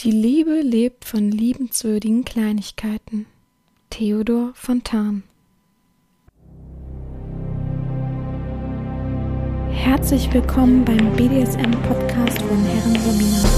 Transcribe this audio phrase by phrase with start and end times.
[0.00, 3.24] Die Liebe lebt von liebenswürdigen Kleinigkeiten.
[3.88, 5.22] Theodor Fontan
[9.70, 13.48] Herzlich willkommen beim BDSM-Podcast von Herren Romina.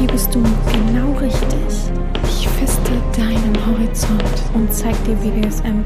[0.00, 0.42] Hier bist du
[0.72, 1.92] genau richtig.
[2.24, 4.24] Ich feste deinen Horizont
[4.54, 5.84] und zeig dir BDSM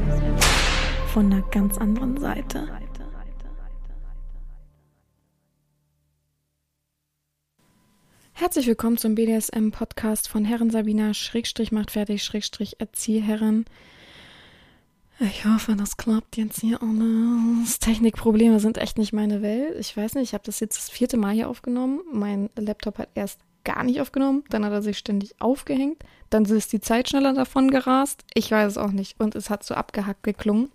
[1.13, 2.67] von einer ganz anderen Seite.
[8.39, 13.65] Herzlich willkommen zum BDSM-Podcast von Herren Sabina, Schrägstrich macht fertig, Schrägstrich Erzieherherren.
[15.19, 17.79] Ich hoffe, das klappt jetzt hier alles.
[17.79, 19.75] Technikprobleme sind echt nicht meine Welt.
[19.79, 22.01] Ich weiß nicht, ich habe das jetzt das vierte Mal hier aufgenommen.
[22.13, 25.97] Mein Laptop hat erst gar nicht aufgenommen, dann hat er sich ständig aufgehängt,
[26.29, 28.23] dann ist die Zeit schneller davon gerast.
[28.35, 29.19] Ich weiß es auch nicht.
[29.19, 30.69] Und es hat so abgehackt geklungen.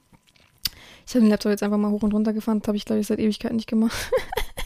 [1.06, 2.58] Ich habe den Laptop jetzt einfach mal hoch und runter gefahren.
[2.58, 4.10] Das habe ich, glaube ich, seit Ewigkeit nicht gemacht.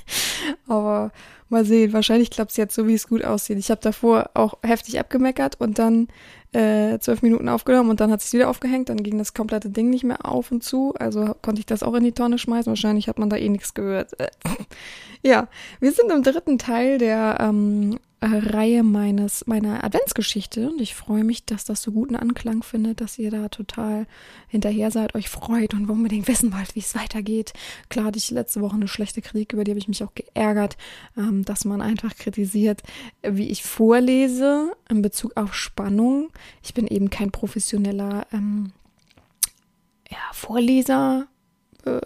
[0.67, 1.13] Aber
[1.49, 3.59] mal sehen, wahrscheinlich klappt es jetzt so, wie es gut aussieht.
[3.59, 6.09] Ich habe davor auch heftig abgemeckert und dann
[6.53, 8.89] äh, zwölf Minuten aufgenommen und dann hat es wieder aufgehängt.
[8.89, 10.95] Dann ging das komplette Ding nicht mehr auf und zu.
[10.99, 12.71] Also konnte ich das auch in die Tonne schmeißen.
[12.71, 14.13] Wahrscheinlich hat man da eh nichts gehört.
[15.23, 15.49] ja,
[15.81, 21.45] wir sind im dritten Teil der ähm, Reihe meines, meiner Adventsgeschichte und ich freue mich,
[21.45, 24.07] dass das so guten Anklang findet, dass ihr da total
[24.49, 27.53] hinterher seid, euch freut und unbedingt wissen wollt, wie es weitergeht.
[27.91, 30.79] Klar hatte ich letzte Woche eine schlechte Kritik, über die habe ich mich auch geärgert,
[31.17, 32.83] ähm, dass man einfach kritisiert,
[33.23, 36.31] wie ich vorlese in Bezug auf Spannung.
[36.63, 38.73] Ich bin eben kein professioneller ähm,
[40.11, 41.27] ja, Vorleser,
[41.87, 42.01] äh,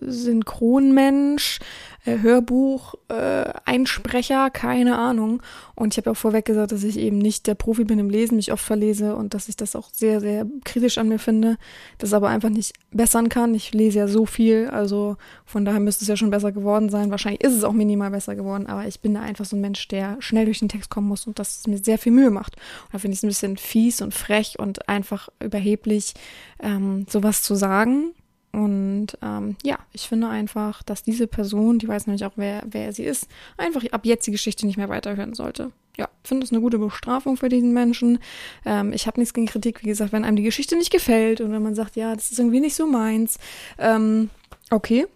[0.00, 1.60] Synchronmensch,
[2.04, 5.42] äh, Hörbuch, äh, Einsprecher, keine Ahnung.
[5.74, 8.36] Und ich habe auch vorweg gesagt, dass ich eben nicht der Profi bin im Lesen,
[8.36, 11.56] mich oft verlese und dass ich das auch sehr, sehr kritisch an mir finde,
[11.98, 13.54] das aber einfach nicht bessern kann.
[13.54, 17.10] Ich lese ja so viel, also von daher müsste es ja schon besser geworden sein.
[17.10, 19.88] Wahrscheinlich ist es auch minimal besser geworden, aber ich bin da einfach so ein Mensch,
[19.88, 22.56] der schnell durch den Text kommen muss und das mir sehr viel Mühe macht.
[22.56, 26.14] Und da finde ich es ein bisschen fies und frech und einfach überheblich,
[26.60, 28.12] ähm, sowas zu sagen.
[28.52, 32.92] Und ähm, ja, ich finde einfach, dass diese Person, die weiß nämlich auch, wer, wer
[32.92, 35.70] sie ist, einfach ab jetzt die Geschichte nicht mehr weiterhören sollte.
[35.96, 38.20] Ja, finde es eine gute Bestrafung für diesen Menschen.
[38.64, 41.52] Ähm, ich habe nichts gegen Kritik, wie gesagt, wenn einem die Geschichte nicht gefällt und
[41.52, 43.38] wenn man sagt, ja, das ist irgendwie nicht so meins.
[43.78, 44.30] Ähm,
[44.70, 45.06] okay.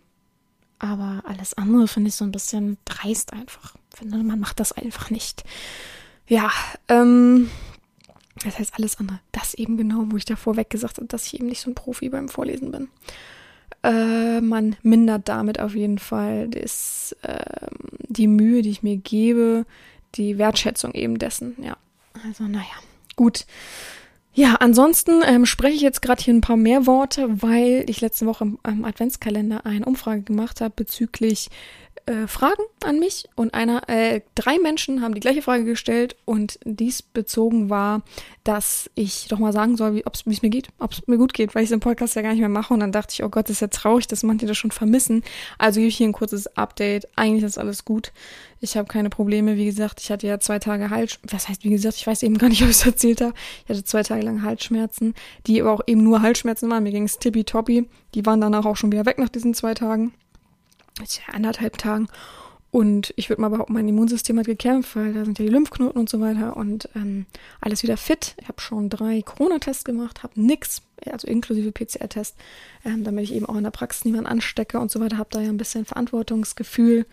[0.79, 3.77] Aber alles andere finde ich so ein bisschen dreist einfach.
[3.95, 5.45] Finde, man macht das einfach nicht.
[6.27, 6.51] Ja,
[6.89, 7.49] ähm,
[8.45, 9.21] das heißt alles andere.
[9.33, 11.75] Das eben genau, wo ich davor weg gesagt habe, dass ich eben nicht so ein
[11.75, 12.89] Profi beim Vorlesen bin.
[13.83, 17.67] Äh, man mindert damit auf jeden Fall das, äh,
[18.09, 19.67] die Mühe, die ich mir gebe,
[20.15, 21.57] die Wertschätzung eben dessen.
[21.63, 21.77] Ja,
[22.27, 22.75] also naja,
[23.17, 23.47] gut.
[24.35, 28.25] Ja, ansonsten ähm, spreche ich jetzt gerade hier ein paar mehr Worte, weil ich letzte
[28.25, 31.51] Woche im, im Adventskalender eine Umfrage gemacht habe bezüglich
[32.07, 36.59] äh, Fragen an mich und einer, äh, drei Menschen haben die gleiche Frage gestellt und
[36.65, 38.03] dies bezogen war,
[38.45, 41.55] dass ich doch mal sagen soll, wie es mir geht, ob es mir gut geht,
[41.55, 43.47] weil ich im Podcast ja gar nicht mehr mache und dann dachte ich, oh Gott,
[43.49, 45.23] das ist ja traurig, dass manche das schon vermissen.
[45.59, 47.07] Also gebe ich hier ein kurzes Update.
[47.17, 48.13] Eigentlich ist alles gut.
[48.61, 49.57] Ich habe keine Probleme.
[49.57, 52.39] Wie gesagt, ich hatte ja zwei Tage Hals, was heißt wie gesagt, ich weiß eben
[52.39, 53.35] gar nicht, ob ich es erzählt habe.
[53.65, 55.15] Ich hatte zwei Tage lang Halsschmerzen,
[55.47, 56.83] die aber auch eben nur Halsschmerzen waren.
[56.83, 57.89] Mir ging es tippitoppi.
[58.15, 60.13] Die waren danach auch schon wieder weg nach diesen zwei Tagen
[61.33, 62.09] anderthalb Tagen.
[62.73, 66.01] Und ich würde mal behaupten, mein Immunsystem hat gekämpft, weil da sind ja die Lymphknoten
[66.01, 67.27] und so weiter und ähm,
[67.61, 68.35] alles wieder fit.
[68.41, 72.35] Ich habe schon drei Corona-Tests gemacht, habe nix, also inklusive PCR-Test,
[72.87, 75.19] ähm, damit ich eben auch in der Praxis niemanden anstecke und so weiter.
[75.19, 77.05] Habe da ja ein bisschen Verantwortungsgefühl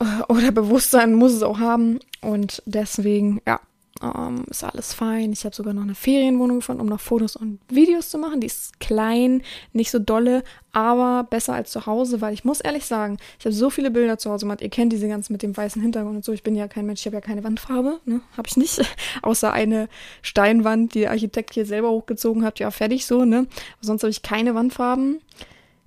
[0.00, 3.60] äh, oder Bewusstsein muss es auch haben und deswegen, ja,
[4.02, 5.32] ähm, ist alles fein.
[5.32, 8.40] Ich habe sogar noch eine Ferienwohnung gefunden, um noch Fotos und Videos zu machen.
[8.40, 12.84] Die ist klein, nicht so dolle, aber besser als zu Hause, weil ich muss ehrlich
[12.86, 14.62] sagen, ich habe so viele Bilder zu Hause gemacht.
[14.62, 16.32] Ihr kennt diese ganzen mit dem weißen Hintergrund und so.
[16.32, 18.20] Ich bin ja kein Mensch, ich habe ja keine Wandfarbe, ne?
[18.36, 18.80] Habe ich nicht.
[19.22, 19.88] Außer eine
[20.22, 22.58] Steinwand, die der Architekt hier selber hochgezogen hat.
[22.58, 23.38] Ja, fertig so, ne?
[23.38, 23.46] Aber
[23.82, 25.20] sonst habe ich keine Wandfarben.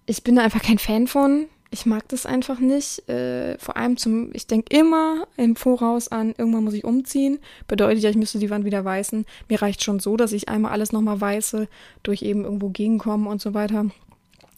[0.06, 3.08] Ich bin da einfach kein Fan von ich mag das einfach nicht.
[3.10, 7.40] Äh, vor allem zum, ich denke immer im Voraus an, irgendwann muss ich umziehen.
[7.68, 9.26] Bedeutet ja, ich müsste die Wand wieder weißen.
[9.50, 11.68] Mir reicht schon so, dass ich einmal alles nochmal weiße,
[12.04, 13.86] durch eben irgendwo gegenkommen und so weiter.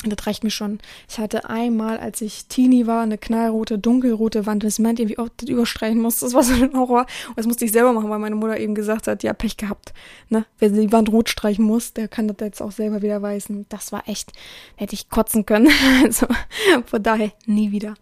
[0.05, 0.79] Das reicht mir schon.
[1.09, 5.27] Ich hatte einmal, als ich Teenie war, eine knallrote, dunkelrote Wand, das meint irgendwie auch
[5.35, 6.21] das überstreichen muss.
[6.21, 7.05] Das war so ein Horror.
[7.27, 9.93] Und das musste ich selber machen, weil meine Mutter eben gesagt hat, ja, Pech gehabt.
[10.29, 10.45] Ne?
[10.57, 13.65] Wer die Wand rot streichen muss, der kann das jetzt auch selber wieder weißen.
[13.67, 14.31] Das war echt,
[14.77, 15.69] hätte ich kotzen können.
[16.03, 16.27] also
[16.85, 17.95] von daher nie wieder.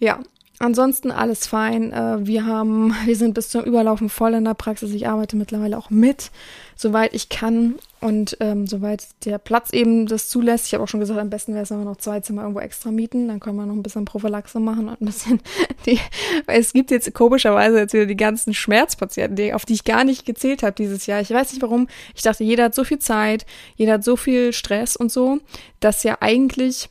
[0.00, 0.18] Ja,
[0.60, 1.92] ansonsten alles fein.
[1.92, 4.92] Äh, wir haben, wir sind bis zum Überlaufen voll in der Praxis.
[4.92, 6.30] Ich arbeite mittlerweile auch mit,
[6.76, 10.66] soweit ich kann und ähm, soweit der Platz eben das zulässt.
[10.66, 12.60] Ich habe auch schon gesagt, am besten wäre es, wenn wir noch zwei Zimmer irgendwo
[12.60, 13.28] extra mieten.
[13.28, 15.40] Dann können wir noch ein bisschen Prophylaxe machen und ein bisschen
[15.86, 15.98] die.
[16.46, 20.26] Es gibt jetzt komischerweise jetzt wieder die ganzen Schmerzpatienten, die, auf die ich gar nicht
[20.26, 21.20] gezählt habe dieses Jahr.
[21.20, 21.88] Ich weiß nicht warum.
[22.14, 23.46] Ich dachte, jeder hat so viel Zeit,
[23.76, 25.38] jeder hat so viel Stress und so,
[25.80, 26.90] dass ja eigentlich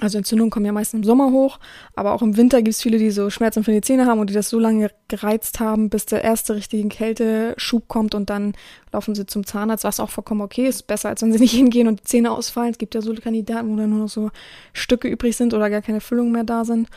[0.00, 1.58] also Entzündungen kommen ja meistens im Sommer hoch,
[1.94, 4.30] aber auch im Winter gibt es viele, die so Schmerzen für die Zähne haben und
[4.30, 8.54] die das so lange gereizt haben, bis der erste richtige Kälteschub kommt und dann
[8.92, 10.86] laufen sie zum Zahnarzt, was auch vollkommen okay ist.
[10.86, 12.70] Besser, als wenn sie nicht hingehen und die Zähne ausfallen.
[12.70, 14.30] Es gibt ja so Kandidaten, wo dann nur noch so
[14.72, 16.88] Stücke übrig sind oder gar keine Füllungen mehr da sind.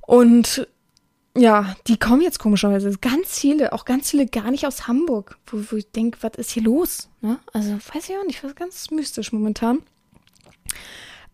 [0.00, 0.68] Und
[1.36, 2.90] ja, die kommen jetzt komischerweise.
[3.00, 6.50] Ganz viele, auch ganz viele gar nicht aus Hamburg, wo, wo ich denke, was ist
[6.50, 7.08] hier los?
[7.20, 7.38] Ne?
[7.52, 9.78] Also weiß ich auch nicht, was ganz mystisch momentan.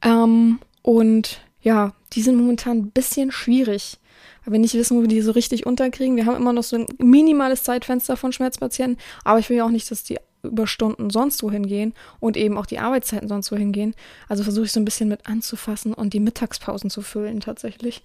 [0.03, 3.97] Ähm, und ja, die sind momentan ein bisschen schwierig,
[4.45, 6.15] weil wir nicht wissen, wo wir die so richtig unterkriegen.
[6.15, 9.71] Wir haben immer noch so ein minimales Zeitfenster von Schmerzpatienten, aber ich will ja auch
[9.71, 13.95] nicht, dass die Überstunden sonst wohin gehen und eben auch die Arbeitszeiten sonst wohin gehen.
[14.29, 18.03] Also versuche ich so ein bisschen mit anzufassen und die Mittagspausen zu füllen tatsächlich.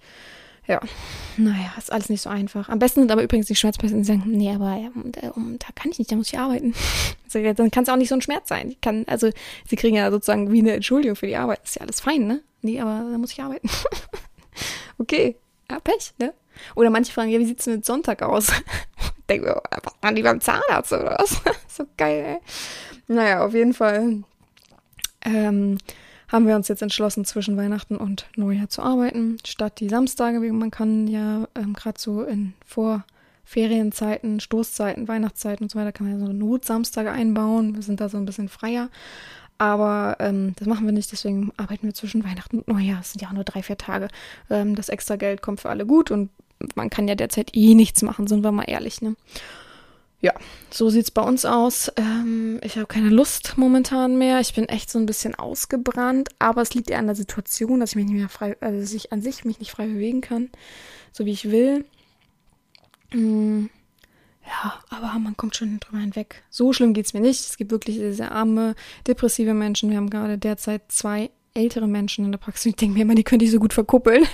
[0.66, 0.80] Ja,
[1.36, 2.70] naja, ist alles nicht so einfach.
[2.70, 5.90] Am besten sind aber übrigens die Schmerzpatienten, die sagen, nee, aber ja, da, da, kann
[5.90, 6.72] ich nicht, da muss ich arbeiten.
[7.32, 8.70] Also, dann kann es auch nicht so ein Schmerz sein.
[8.70, 9.30] Ich kann, also
[9.64, 11.60] sie kriegen ja sozusagen wie eine Entschuldigung für die Arbeit.
[11.62, 12.40] Ist ja alles fein, ne?
[12.62, 13.68] Nee, aber da muss ich arbeiten.
[14.98, 15.36] okay,
[15.70, 16.34] ja, Pech, ne?
[16.74, 18.48] Oder manche fragen, ja, wie sieht's denn mit Sonntag aus?
[19.28, 21.40] Denken wir, was waren die beim Zahnarzt oder was?
[21.68, 22.38] so geil, ey.
[23.06, 24.22] Naja, auf jeden Fall.
[25.22, 25.78] Ähm,
[26.28, 30.38] haben wir uns jetzt entschlossen, zwischen Weihnachten und Neujahr zu arbeiten, statt die Samstage.
[30.52, 36.20] Man kann ja ähm, gerade so in Vorferienzeiten, Stoßzeiten, Weihnachtszeiten und so weiter, kann man
[36.20, 37.74] ja so Notsamstage einbauen.
[37.74, 38.90] Wir sind da so ein bisschen freier.
[39.60, 43.00] Aber ähm, das machen wir nicht, deswegen arbeiten wir zwischen Weihnachten und Neujahr.
[43.00, 44.08] Es sind ja auch nur drei, vier Tage.
[44.48, 46.30] Ähm, das extra Geld kommt für alle gut und
[46.74, 49.16] man kann ja derzeit eh nichts machen, sind wir mal ehrlich, ne?
[50.22, 50.32] ja,
[50.70, 51.92] so sieht's bei uns aus.
[51.96, 54.40] Ähm, ich habe keine Lust momentan mehr.
[54.40, 57.90] Ich bin echt so ein bisschen ausgebrannt, aber es liegt eher an der Situation, dass
[57.90, 60.50] ich mich nicht mehr frei, also dass ich an sich mich nicht frei bewegen kann,
[61.12, 61.84] so wie ich will.
[63.12, 63.70] Ähm,
[64.50, 66.42] ja, aber man kommt schon drüber hinweg.
[66.50, 67.40] So schlimm geht's mir nicht.
[67.40, 68.74] Es gibt wirklich sehr, sehr arme,
[69.06, 69.90] depressive Menschen.
[69.90, 72.66] Wir haben gerade derzeit zwei ältere Menschen in der Praxis.
[72.66, 74.26] Ich denke mir immer, die könnte ich so gut verkuppeln.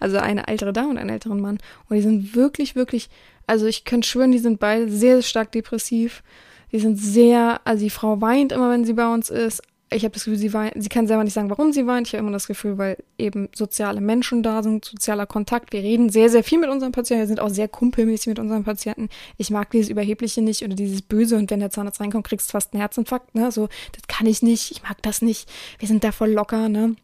[0.00, 1.58] Also eine ältere Dame und einen älteren Mann.
[1.88, 3.10] Und die sind wirklich, wirklich
[3.50, 6.22] also ich könnte schwören, die sind beide sehr stark depressiv.
[6.70, 9.60] Die sind sehr, also die Frau weint immer, wenn sie bei uns ist.
[9.92, 12.06] Ich habe das Gefühl, sie weint, sie kann selber nicht sagen, warum sie weint.
[12.06, 15.72] Ich habe immer das Gefühl, weil eben soziale Menschen da sind, sozialer Kontakt.
[15.72, 17.22] Wir reden sehr, sehr viel mit unseren Patienten.
[17.22, 19.08] Wir sind auch sehr kumpelmäßig mit unseren Patienten.
[19.36, 21.36] Ich mag dieses Überhebliche nicht oder dieses Böse.
[21.36, 23.34] Und wenn der Zahnarzt reinkommt, kriegst du fast einen Herzinfarkt.
[23.34, 23.50] Ne?
[23.50, 24.70] So, das kann ich nicht.
[24.70, 25.50] Ich mag das nicht.
[25.80, 26.68] Wir sind da voll locker.
[26.68, 26.94] Ne?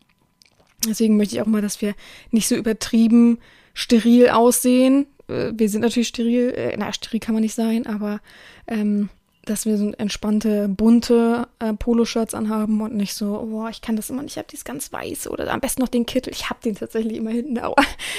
[0.87, 1.94] Deswegen möchte ich auch mal, dass wir
[2.31, 3.39] nicht so übertrieben
[3.75, 5.06] steril aussehen.
[5.29, 8.21] Äh, wir sind natürlich steril, äh, na, steril kann man nicht sein, aber
[8.67, 9.09] ähm,
[9.46, 14.10] dass wir so entspannte, bunte äh, Poloshirts anhaben und nicht so, oh, ich kann das
[14.10, 16.32] immer nicht, ich habe dies ganz weiß oder am besten noch den Kittel.
[16.32, 17.76] Ich habe den tatsächlich immer hinten, aber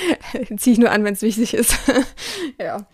[0.58, 1.78] ziehe ich nur an, wenn es wichtig ist.
[2.60, 2.88] ja.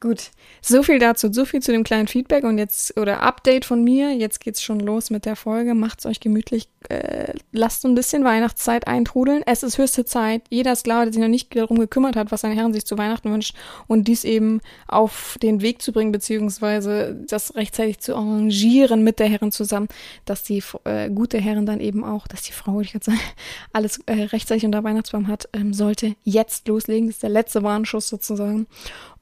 [0.00, 0.30] Gut,
[0.62, 4.14] so viel dazu, so viel zu dem kleinen Feedback und jetzt oder Update von mir.
[4.14, 5.74] Jetzt geht's schon los mit der Folge.
[5.74, 9.42] Macht's euch gemütlich, äh, lasst ein bisschen Weihnachtszeit eintrudeln.
[9.44, 10.42] Es ist höchste Zeit.
[10.50, 12.96] Jeder ist klar, der sich noch nicht darum gekümmert hat, was seine Herren sich zu
[12.96, 13.56] Weihnachten wünscht
[13.88, 19.26] und dies eben auf den Weg zu bringen beziehungsweise das rechtzeitig zu arrangieren mit der
[19.26, 19.88] Herren zusammen,
[20.26, 23.18] dass die äh, gute Herren dann eben auch, dass die Frau, ich jetzt sagen,
[23.72, 27.08] alles äh, rechtzeitig unter Weihnachtsbaum hat, ähm, sollte jetzt loslegen.
[27.08, 28.68] Das ist der letzte Warnschuss sozusagen.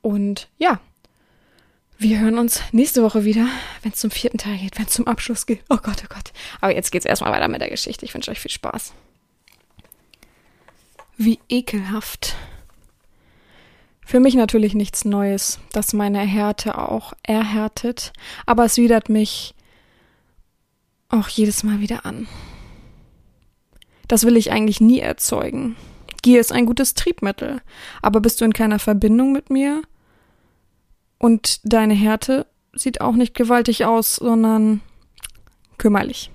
[0.06, 0.65] Und ja,
[1.98, 3.49] wir hören uns nächste Woche wieder,
[3.82, 5.62] wenn es zum vierten Teil geht, wenn es zum Abschluss geht.
[5.71, 6.32] Oh Gott, oh Gott.
[6.61, 8.04] Aber jetzt geht's erstmal weiter mit der Geschichte.
[8.04, 8.92] Ich wünsche euch viel Spaß.
[11.16, 12.37] Wie ekelhaft.
[14.04, 18.12] Für mich natürlich nichts Neues, dass meine Härte auch erhärtet,
[18.44, 19.54] aber es widert mich
[21.09, 22.28] auch jedes Mal wieder an.
[24.06, 25.75] Das will ich eigentlich nie erzeugen.
[26.23, 27.61] Gier ist ein gutes Triebmittel,
[28.02, 29.82] aber bist du in keiner Verbindung mit mir,
[31.18, 34.80] und deine Härte sieht auch nicht gewaltig aus, sondern
[35.78, 36.30] kümmerlich.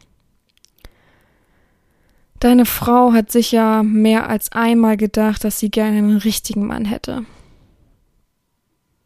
[2.40, 7.26] Deine Frau hat sicher mehr als einmal gedacht, dass sie gerne einen richtigen Mann hätte.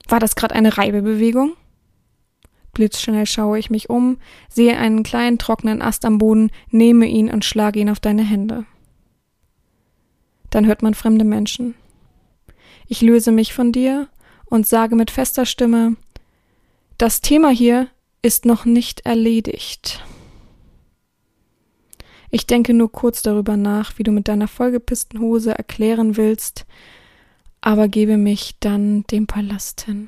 [0.08, 1.54] War das gerade eine Reibebewegung?
[2.72, 7.44] Blitzschnell schaue ich mich um, sehe einen kleinen trockenen Ast am Boden, nehme ihn und
[7.44, 8.66] schlage ihn auf deine Hände.
[10.50, 11.76] Dann hört man fremde Menschen.
[12.88, 14.08] Ich löse mich von dir
[14.56, 15.98] und sage mit fester Stimme,
[16.98, 17.90] das Thema hier
[18.22, 20.04] ist noch nicht erledigt.
[22.32, 26.66] Ich denke nur kurz darüber nach, wie du mit deiner vollgepissten Hose erklären willst,
[27.60, 30.08] aber gebe mich dann dem Palast hin.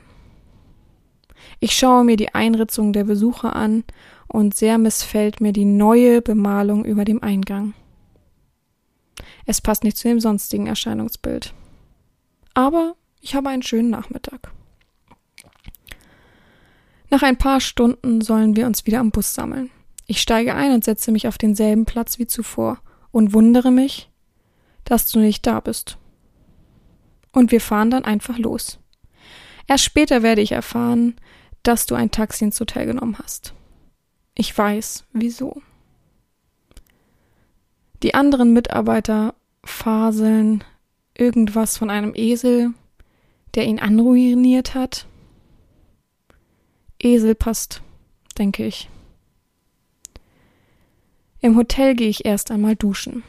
[1.59, 3.83] Ich schaue mir die Einritzung der Besucher an
[4.27, 7.73] und sehr missfällt mir die neue Bemalung über dem Eingang.
[9.45, 11.53] Es passt nicht zu dem sonstigen Erscheinungsbild.
[12.53, 12.95] Aber
[13.27, 14.53] ich habe einen schönen Nachmittag.
[17.09, 19.69] Nach ein paar Stunden sollen wir uns wieder am Bus sammeln.
[20.05, 22.79] Ich steige ein und setze mich auf denselben Platz wie zuvor
[23.11, 24.09] und wundere mich,
[24.85, 25.97] dass du nicht da bist.
[27.33, 28.79] Und wir fahren dann einfach los.
[29.67, 31.17] Erst später werde ich erfahren,
[31.63, 33.53] dass du ein Taxi ins Hotel genommen hast.
[34.35, 35.61] Ich weiß, wieso.
[38.03, 40.63] Die anderen Mitarbeiter faseln
[41.13, 42.73] irgendwas von einem Esel,
[43.57, 45.07] der ihn anruiniert hat.
[46.99, 47.81] Esel passt,
[48.37, 48.87] denke ich.
[51.41, 53.23] Im Hotel gehe ich erst einmal duschen.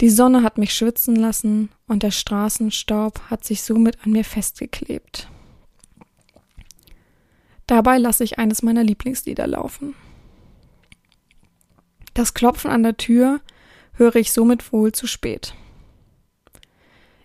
[0.00, 5.28] Die Sonne hat mich schwitzen lassen und der Straßenstaub hat sich somit an mir festgeklebt.
[7.66, 9.96] Dabei lasse ich eines meiner Lieblingslieder laufen.
[12.14, 13.40] Das Klopfen an der Tür
[13.94, 15.54] höre ich somit wohl zu spät.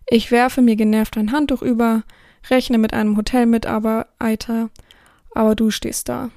[0.08, 2.04] Ich werfe mir genervt ein Handtuch über,
[2.50, 4.70] rechne mit einem Hotelmitarbeiter,
[5.34, 6.30] aber du stehst da.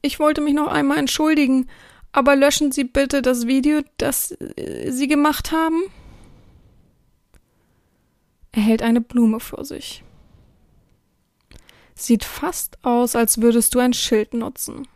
[0.00, 1.68] Ich wollte mich noch einmal entschuldigen,
[2.12, 5.82] aber löschen Sie bitte das Video, das äh, Sie gemacht haben.
[8.52, 10.04] Er hält eine Blume vor sich.
[11.94, 14.86] Sieht fast aus, als würdest du ein Schild nutzen.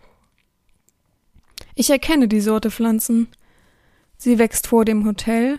[1.75, 3.29] Ich erkenne die Sorte Pflanzen.
[4.17, 5.59] Sie wächst vor dem Hotel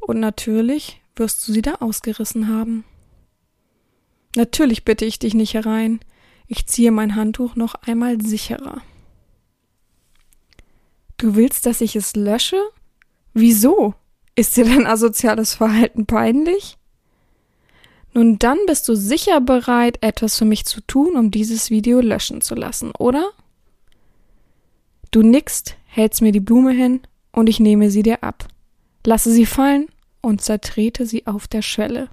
[0.00, 2.84] und natürlich wirst du sie da ausgerissen haben.
[4.36, 6.00] Natürlich bitte ich dich nicht herein.
[6.46, 8.82] Ich ziehe mein Handtuch noch einmal sicherer.
[11.16, 12.60] Du willst, dass ich es lösche?
[13.32, 13.94] Wieso?
[14.34, 16.76] Ist dir dein asoziales Verhalten peinlich?
[18.12, 22.40] Nun dann bist du sicher bereit, etwas für mich zu tun, um dieses Video löschen
[22.40, 23.30] zu lassen, oder?
[25.10, 27.00] Du nickst, hältst mir die Blume hin
[27.32, 28.48] und ich nehme sie dir ab.
[29.06, 29.86] Lasse sie fallen
[30.20, 32.08] und zertrete sie auf der Schwelle.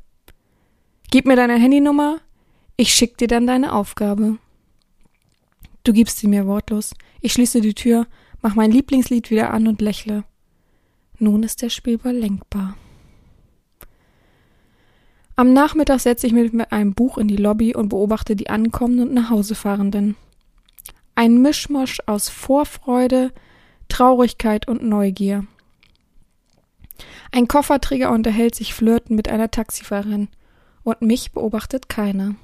[1.10, 2.20] Gib mir deine Handynummer,
[2.78, 4.38] ich schick dir dann deine Aufgabe.
[5.84, 6.94] Du gibst sie mir wortlos.
[7.20, 8.06] Ich schließe die Tür,
[8.44, 10.24] mach mein Lieblingslied wieder an und lächle.
[11.18, 12.78] Nun ist der Spielball lenkbar.
[15.36, 19.08] Am Nachmittag setze ich mich mit einem Buch in die Lobby und beobachte die ankommenden
[19.08, 20.16] und nach Hause fahrenden.
[21.16, 23.32] Ein Mischmasch aus Vorfreude,
[23.90, 25.48] Traurigkeit und Neugier.
[27.32, 30.30] Ein Kofferträger unterhält sich flirten mit einer Taxifahrerin
[30.84, 32.36] und mich beobachtet keiner.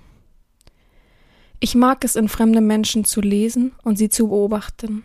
[1.59, 5.03] Ich mag es, in fremde Menschen zu lesen und sie zu beobachten.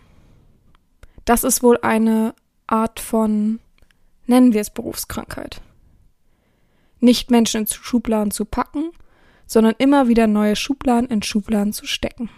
[1.24, 2.34] Das ist wohl eine
[2.66, 3.58] Art von,
[4.26, 5.60] nennen wir es Berufskrankheit.
[7.00, 8.90] Nicht Menschen in Schubladen zu packen,
[9.46, 12.30] sondern immer wieder neue Schubladen in Schubladen zu stecken.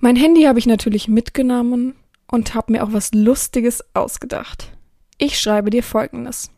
[0.00, 1.94] Mein Handy habe ich natürlich mitgenommen
[2.32, 4.72] und habe mir auch was Lustiges ausgedacht.
[5.18, 6.50] Ich schreibe dir Folgendes.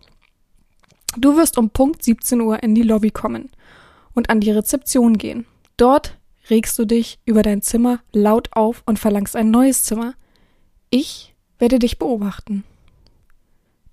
[1.16, 3.50] Du wirst um Punkt 17 Uhr in die Lobby kommen
[4.14, 5.46] und an die Rezeption gehen.
[5.76, 6.16] Dort
[6.48, 10.14] regst du dich über dein Zimmer laut auf und verlangst ein neues Zimmer.
[10.90, 12.62] Ich werde dich beobachten.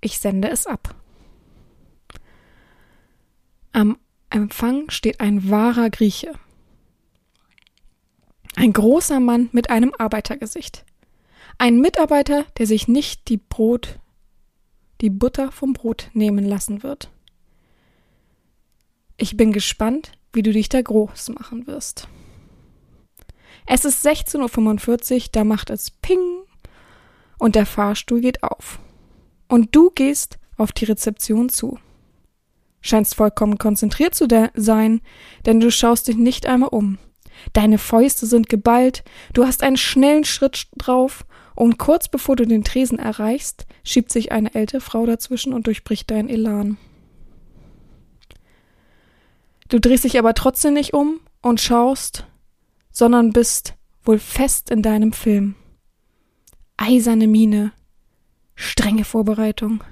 [0.00, 0.94] Ich sende es ab.
[3.72, 3.98] Am
[4.30, 6.32] Empfang steht ein wahrer Grieche.
[8.54, 10.84] Ein großer Mann mit einem Arbeitergesicht.
[11.62, 14.00] Ein Mitarbeiter, der sich nicht die Brot,
[15.00, 17.08] die Butter vom Brot nehmen lassen wird.
[19.16, 22.08] Ich bin gespannt, wie du dich da groß machen wirst.
[23.64, 26.42] Es ist 16.45 Uhr, da macht es Ping
[27.38, 28.80] und der Fahrstuhl geht auf.
[29.46, 31.78] Und du gehst auf die Rezeption zu.
[32.80, 35.00] Scheinst vollkommen konzentriert zu sein,
[35.46, 36.98] denn du schaust dich nicht einmal um.
[37.52, 41.24] Deine Fäuste sind geballt, du hast einen schnellen Schritt drauf
[41.54, 46.10] und kurz bevor du den Tresen erreichst, schiebt sich eine ältere Frau dazwischen und durchbricht
[46.10, 46.78] dein Elan.
[49.68, 52.26] Du drehst dich aber trotzdem nicht um und schaust,
[52.90, 55.54] sondern bist wohl fest in deinem Film.
[56.76, 57.72] Eiserne Miene,
[58.54, 59.82] strenge Vorbereitung.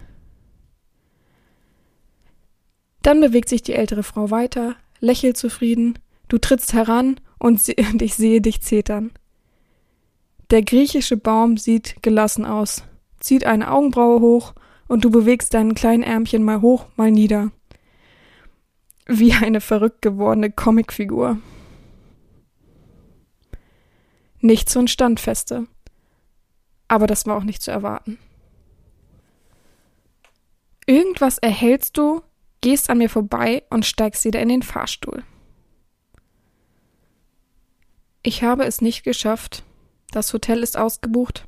[3.02, 5.98] Dann bewegt sich die ältere Frau weiter, lächelt zufrieden,
[6.28, 9.12] du trittst heran und, und ich sehe dich zetern.
[10.50, 12.82] Der griechische Baum sieht gelassen aus,
[13.20, 14.54] zieht eine Augenbraue hoch
[14.88, 17.52] und du bewegst deinen kleinen Ärmchen mal hoch, mal nieder.
[19.06, 21.38] Wie eine verrückt gewordene Comicfigur.
[24.40, 25.68] Nicht so ein Standfeste.
[26.88, 28.18] Aber das war auch nicht zu erwarten.
[30.86, 32.22] Irgendwas erhältst du,
[32.60, 35.22] gehst an mir vorbei und steigst wieder in den Fahrstuhl.
[38.24, 39.62] Ich habe es nicht geschafft.
[40.10, 41.46] Das Hotel ist ausgebucht,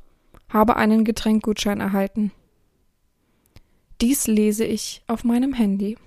[0.49, 2.31] habe einen Getränkgutschein erhalten.
[4.01, 5.97] Dies lese ich auf meinem Handy.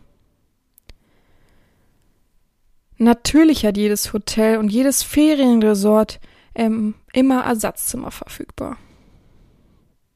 [2.98, 6.18] Natürlich hat jedes Hotel und jedes Ferienresort
[6.54, 8.78] ähm, immer Ersatzzimmer verfügbar.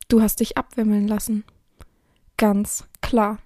[0.08, 1.44] Du hast dich abwimmeln lassen.
[2.38, 3.38] Ganz klar.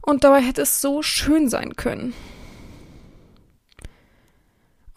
[0.00, 2.14] Und dabei hätte es so schön sein können.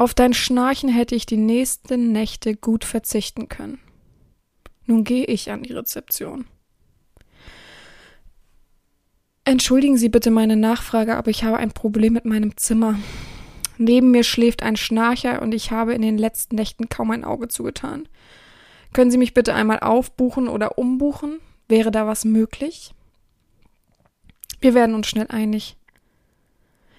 [0.02, 3.78] Auf dein Schnarchen hätte ich die nächsten Nächte gut verzichten können.
[4.88, 6.46] Nun gehe ich an die Rezeption.
[9.46, 12.98] Entschuldigen Sie bitte meine Nachfrage, aber ich habe ein Problem mit meinem Zimmer.
[13.78, 17.48] Neben mir schläft ein Schnarcher und ich habe in den letzten Nächten kaum ein Auge
[17.48, 18.08] zugetan.
[18.94, 21.40] Können Sie mich bitte einmal aufbuchen oder umbuchen?
[21.68, 22.96] Wäre da was möglich?
[24.62, 25.78] Wir werden uns schnell einig.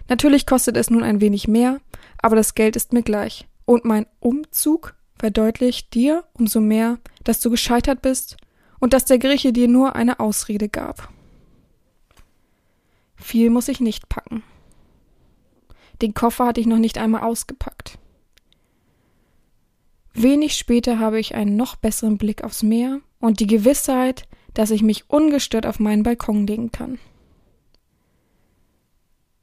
[0.08, 1.80] Natürlich kostet es nun ein wenig mehr,
[2.22, 3.46] aber das Geld ist mir gleich.
[3.64, 8.36] Und mein Umzug verdeutlicht dir umso mehr, dass du gescheitert bist
[8.80, 11.12] und dass der Grieche dir nur eine Ausrede gab.
[13.16, 14.42] Viel muss ich nicht packen.
[16.00, 17.98] Den Koffer hatte ich noch nicht einmal ausgepackt.
[20.14, 24.82] Wenig später habe ich einen noch besseren Blick aufs Meer und die Gewissheit, dass ich
[24.82, 26.98] mich ungestört auf meinen Balkon legen kann.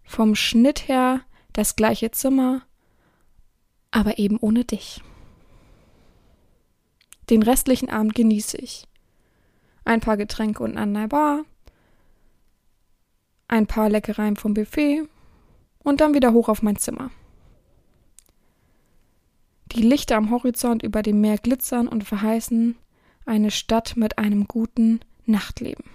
[0.03, 1.21] Vom Schnitt her
[1.53, 2.63] das gleiche Zimmer,
[3.91, 5.01] aber eben ohne dich.
[7.29, 8.87] Den restlichen Abend genieße ich.
[9.85, 11.45] Ein paar Getränke unten an der Bar,
[13.47, 15.03] ein paar Leckereien vom Buffet
[15.79, 17.11] und dann wieder hoch auf mein Zimmer.
[19.71, 22.75] Die Lichter am Horizont über dem Meer glitzern und verheißen
[23.25, 25.85] eine Stadt mit einem guten Nachtleben.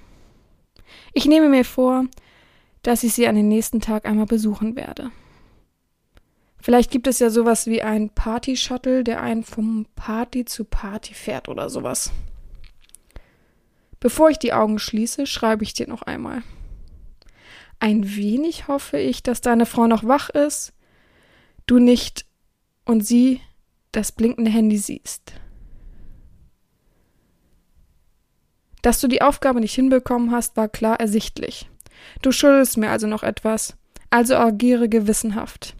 [1.12, 2.04] Ich nehme mir vor,
[2.82, 5.10] dass ich sie an den nächsten Tag einmal besuchen werde.
[6.64, 11.50] Vielleicht gibt es ja sowas wie ein Party-Shuttle, der einen vom Party zu Party fährt
[11.50, 12.10] oder sowas.
[14.00, 16.42] Bevor ich die Augen schließe, schreibe ich dir noch einmal.
[17.80, 20.72] Ein wenig hoffe ich, dass deine Frau noch wach ist,
[21.66, 22.24] du nicht
[22.86, 23.42] und sie
[23.92, 25.34] das blinkende Handy siehst.
[28.80, 31.68] Dass du die Aufgabe nicht hinbekommen hast, war klar ersichtlich.
[32.22, 33.76] Du schuldest mir also noch etwas,
[34.08, 35.76] also agiere gewissenhaft.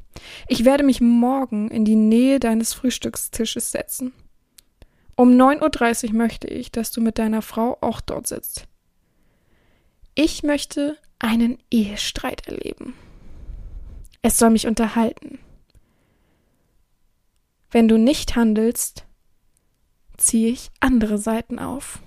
[0.48, 4.12] Ich werde mich morgen in die Nähe deines Frühstückstisches setzen.
[5.16, 8.66] Um 9.30 Uhr möchte ich, dass du mit deiner Frau auch dort sitzt.
[10.14, 12.94] Ich möchte einen Ehestreit erleben.
[14.22, 15.38] Es soll mich unterhalten.
[17.70, 19.04] Wenn du nicht handelst,
[20.16, 22.00] ziehe ich andere Seiten auf.